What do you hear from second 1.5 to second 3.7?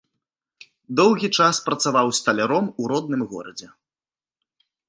працаваў сталяром у родным горадзе.